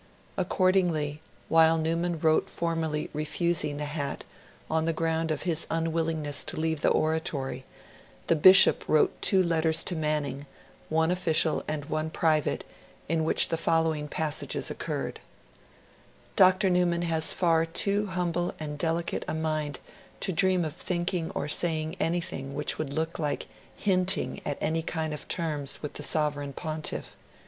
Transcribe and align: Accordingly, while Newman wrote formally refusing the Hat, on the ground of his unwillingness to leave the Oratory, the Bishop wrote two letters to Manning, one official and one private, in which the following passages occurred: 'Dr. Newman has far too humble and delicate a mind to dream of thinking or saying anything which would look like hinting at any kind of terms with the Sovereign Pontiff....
Accordingly, 0.35 1.21
while 1.47 1.77
Newman 1.77 2.19
wrote 2.19 2.49
formally 2.49 3.11
refusing 3.13 3.77
the 3.77 3.85
Hat, 3.85 4.23
on 4.67 4.85
the 4.85 4.93
ground 4.93 5.29
of 5.29 5.43
his 5.43 5.67
unwillingness 5.69 6.43
to 6.45 6.59
leave 6.59 6.81
the 6.81 6.89
Oratory, 6.89 7.65
the 8.25 8.35
Bishop 8.35 8.83
wrote 8.87 9.11
two 9.21 9.43
letters 9.43 9.83
to 9.83 9.95
Manning, 9.95 10.47
one 10.89 11.11
official 11.11 11.63
and 11.67 11.85
one 11.85 12.09
private, 12.09 12.63
in 13.07 13.23
which 13.23 13.49
the 13.49 13.57
following 13.57 14.07
passages 14.07 14.71
occurred: 14.71 15.19
'Dr. 16.35 16.71
Newman 16.71 17.03
has 17.03 17.31
far 17.35 17.63
too 17.63 18.07
humble 18.07 18.55
and 18.59 18.79
delicate 18.79 19.23
a 19.27 19.35
mind 19.35 19.77
to 20.21 20.33
dream 20.33 20.65
of 20.65 20.73
thinking 20.73 21.29
or 21.35 21.47
saying 21.47 21.95
anything 21.99 22.55
which 22.55 22.79
would 22.79 22.91
look 22.91 23.19
like 23.19 23.45
hinting 23.77 24.41
at 24.47 24.57
any 24.59 24.81
kind 24.81 25.13
of 25.13 25.27
terms 25.27 25.83
with 25.83 25.93
the 25.93 26.01
Sovereign 26.01 26.53
Pontiff.... 26.53 27.15